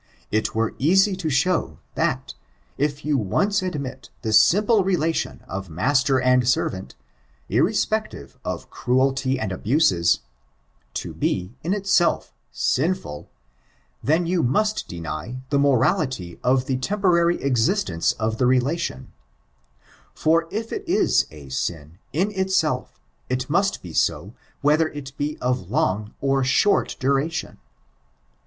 It 0.31 0.55
were 0.55 0.73
easy 0.79 1.15
to 1.17 1.29
show, 1.29 1.77
that, 1.93 2.33
if 2.75 3.05
you 3.05 3.19
once 3.19 3.61
admit 3.61 4.09
the 4.23 4.33
simple 4.33 4.83
relation 4.83 5.41
of 5.47 5.69
master 5.69 6.19
and 6.19 6.49
servant, 6.49 6.95
irrespective 7.49 8.35
of 8.43 8.71
cruelty 8.71 9.39
and 9.39 9.51
abuses, 9.51 10.21
to 10.95 11.13
be, 11.13 11.55
in 11.63 11.75
itself, 11.75 12.33
sinfiil, 12.51 13.27
then 14.01 14.25
you 14.25 14.41
must 14.41 14.87
deny 14.87 15.39
the 15.51 15.59
morality 15.59 16.39
of 16.43 16.67
a 16.67 16.77
temporary 16.77 17.39
existence 17.39 18.13
of 18.13 18.39
the 18.39 18.47
relation; 18.47 19.13
f<>r 20.15 20.47
if 20.51 20.73
it 20.73 20.83
is 20.89 21.27
a 21.29 21.47
sin, 21.49 21.99
in 22.11 22.31
itself, 22.31 22.99
it 23.29 23.51
must 23.51 23.83
be 23.83 23.93
so 23.93 24.33
whether 24.61 24.87
it 24.89 25.15
be 25.19 25.37
of 25.41 25.69
long 25.69 26.15
or 26.21 26.43
short 26.43 26.95
duration. 26.99 27.59